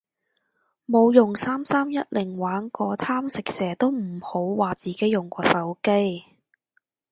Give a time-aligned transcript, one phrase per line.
[0.87, 6.23] 冇用三三一零玩過貪食蛇都唔好話自己用過手機